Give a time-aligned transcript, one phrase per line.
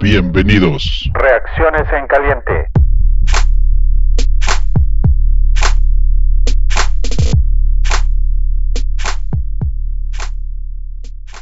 [0.00, 1.10] Bienvenidos.
[1.12, 2.70] Reacciones en caliente.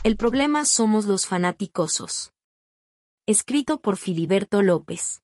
[0.04, 2.32] El problema somos los fanáticosos.
[3.26, 5.22] Escrito por Filiberto López.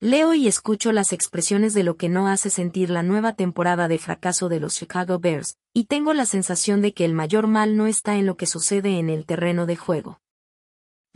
[0.00, 3.98] Leo y escucho las expresiones de lo que no hace sentir la nueva temporada de
[3.98, 7.86] fracaso de los Chicago Bears, y tengo la sensación de que el mayor mal no
[7.86, 10.20] está en lo que sucede en el terreno de juego.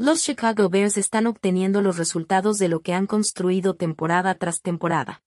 [0.00, 5.24] Los Chicago Bears están obteniendo los resultados de lo que han construido temporada tras temporada.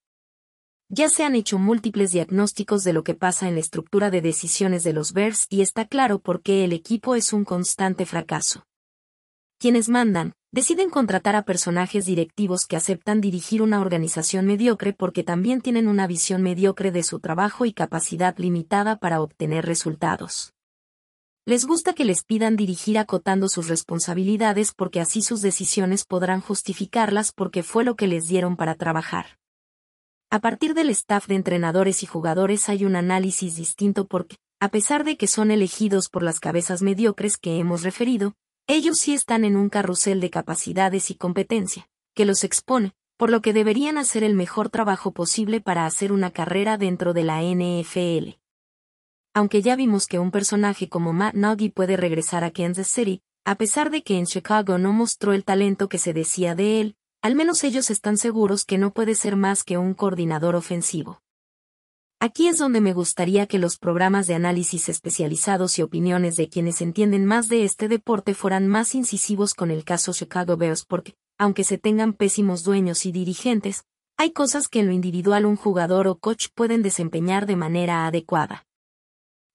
[0.87, 4.85] Ya se han hecho múltiples diagnósticos de lo que pasa en la estructura de decisiones
[4.85, 8.63] de los Bears y está claro por qué el equipo es un constante fracaso.
[9.59, 15.59] Quienes mandan, deciden contratar a personajes directivos que aceptan dirigir una organización mediocre porque también
[15.59, 20.53] tienen una visión mediocre de su trabajo y capacidad limitada para obtener resultados.
[21.43, 27.31] Les gusta que les pidan dirigir acotando sus responsabilidades porque así sus decisiones podrán justificarlas
[27.31, 29.39] porque fue lo que les dieron para trabajar.
[30.29, 35.03] A partir del staff de entrenadores y jugadores hay un análisis distinto porque, a pesar
[35.03, 38.35] de que son elegidos por las cabezas mediocres que hemos referido,
[38.67, 43.41] ellos sí están en un carrusel de capacidades y competencia, que los expone, por lo
[43.41, 48.40] que deberían hacer el mejor trabajo posible para hacer una carrera dentro de la NFL.
[49.33, 53.55] Aunque ya vimos que un personaje como Matt Nagy puede regresar a Kansas City, a
[53.55, 57.35] pesar de que en Chicago no mostró el talento que se decía de él, al
[57.35, 61.21] menos ellos están seguros que no puede ser más que un coordinador ofensivo.
[62.19, 66.81] Aquí es donde me gustaría que los programas de análisis especializados y opiniones de quienes
[66.81, 71.63] entienden más de este deporte fueran más incisivos con el caso Chicago Bears porque, aunque
[71.63, 73.85] se tengan pésimos dueños y dirigentes,
[74.17, 78.65] hay cosas que en lo individual un jugador o coach pueden desempeñar de manera adecuada.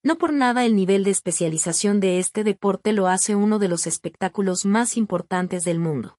[0.02, 3.86] No por nada el nivel de especialización de este deporte lo hace uno de los
[3.86, 6.18] espectáculos más importantes del mundo.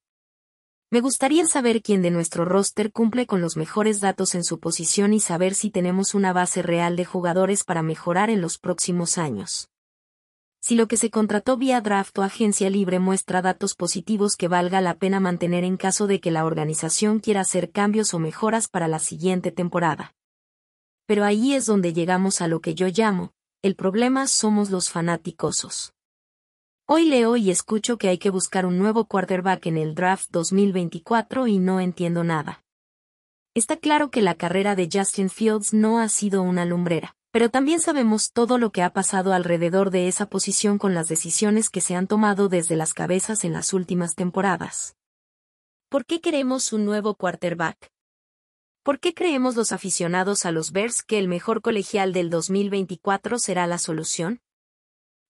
[0.90, 5.14] Me gustaría saber quién de nuestro roster cumple con los mejores datos en su posición
[5.14, 9.70] y saber si tenemos una base real de jugadores para mejorar en los próximos años.
[10.62, 14.80] Si lo que se contrató vía draft o agencia libre muestra datos positivos que valga
[14.80, 18.88] la pena mantener en caso de que la organización quiera hacer cambios o mejoras para
[18.88, 20.14] la siguiente temporada.
[21.06, 23.34] Pero ahí es donde llegamos a lo que yo llamo,
[23.64, 25.94] el problema somos los fanáticosos.
[26.86, 31.48] Hoy leo y escucho que hay que buscar un nuevo quarterback en el draft 2024
[31.48, 32.64] y no entiendo nada.
[33.56, 37.80] Está claro que la carrera de Justin Fields no ha sido una lumbrera, pero también
[37.80, 41.96] sabemos todo lo que ha pasado alrededor de esa posición con las decisiones que se
[41.96, 44.96] han tomado desde las cabezas en las últimas temporadas.
[45.90, 47.92] ¿Por qué queremos un nuevo quarterback?
[48.88, 53.68] ¿Por qué creemos los aficionados a los Bears que el mejor colegial del 2024 será
[53.68, 54.40] la solución?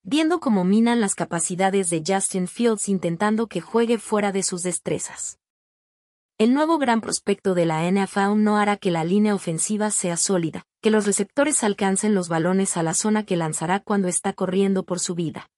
[0.04, 5.40] viendo cómo minan las capacidades de Justin Fields intentando que juegue fuera de sus destrezas.
[6.38, 10.68] El nuevo gran prospecto de la NFL no hará que la línea ofensiva sea sólida,
[10.84, 15.00] que los receptores alcancen los balones a la zona que lanzará cuando está corriendo por
[15.00, 15.50] su vida.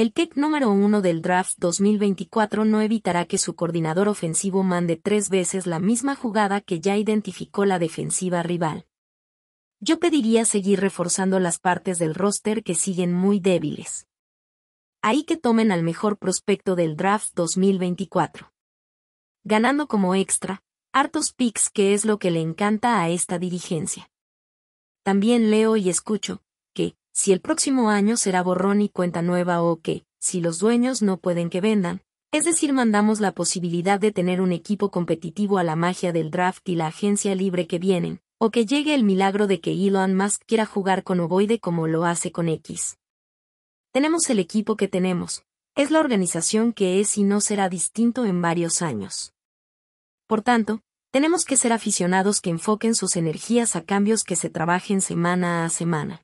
[0.00, 5.28] El pick número uno del draft 2024 no evitará que su coordinador ofensivo mande tres
[5.28, 8.86] veces la misma jugada que ya identificó la defensiva rival
[9.82, 14.06] yo pediría seguir reforzando las partes del roster que siguen muy débiles.
[15.02, 18.52] Ahí que tomen al mejor prospecto del draft 2024.
[19.42, 20.62] Ganando como extra,
[20.92, 24.10] hartos picks que es lo que le encanta a esta dirigencia.
[25.02, 26.42] También leo y escucho,
[27.12, 31.18] si el próximo año será borrón y cuenta nueva o que, si los dueños no
[31.18, 35.74] pueden que vendan, es decir, mandamos la posibilidad de tener un equipo competitivo a la
[35.74, 39.60] magia del draft y la agencia libre que vienen, o que llegue el milagro de
[39.60, 42.98] que Elon Musk quiera jugar con Ovoide como lo hace con X.
[43.92, 45.44] Tenemos el equipo que tenemos,
[45.74, 49.34] es la organización que es y no será distinto en varios años.
[50.28, 55.00] Por tanto, tenemos que ser aficionados que enfoquen sus energías a cambios que se trabajen
[55.00, 56.22] semana a semana.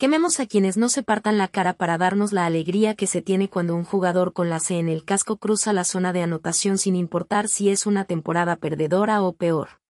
[0.00, 3.50] Quememos a quienes no se partan la cara para darnos la alegría que se tiene
[3.50, 6.96] cuando un jugador con la C en el casco cruza la zona de anotación sin
[6.96, 9.82] importar si es una temporada perdedora o peor.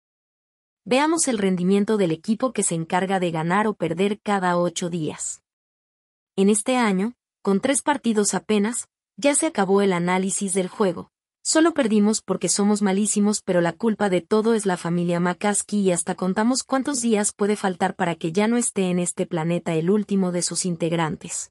[0.85, 5.45] Veamos el rendimiento del equipo que se encarga de ganar o perder cada ocho días.
[6.35, 11.13] En este año, con tres partidos apenas, ya se acabó el análisis del juego.
[11.53, 15.91] Solo perdimos porque somos malísimos, pero la culpa de todo es la familia McCaskey y
[15.91, 19.91] hasta contamos cuántos días puede faltar para que ya no esté en este planeta el
[19.91, 21.51] último de sus integrantes.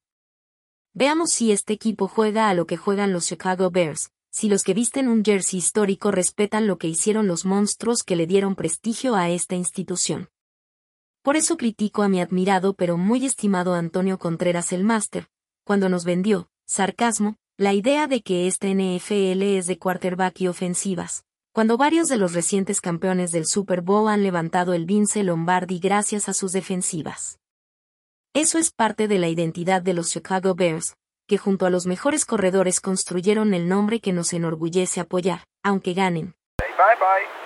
[0.94, 4.74] Veamos si este equipo juega a lo que juegan los Chicago Bears, si los que
[4.74, 9.30] visten un jersey histórico respetan lo que hicieron los monstruos que le dieron prestigio a
[9.30, 10.30] esta institución.
[11.24, 15.28] Por eso critico a mi admirado pero muy estimado Antonio Contreras el Máster,
[15.66, 21.26] cuando nos vendió, sarcasmo, La idea de que este NFL es de quarterback y ofensivas,
[21.54, 26.30] cuando varios de los recientes campeones del Super Bowl han levantado el Vince Lombardi gracias
[26.30, 27.38] a sus defensivas.
[28.34, 30.96] Eso es parte de la identidad de los Chicago Bears,
[31.28, 36.36] que junto a los mejores corredores construyeron el nombre que nos enorgullece apoyar, aunque ganen.
[36.60, 37.39] Bye bye.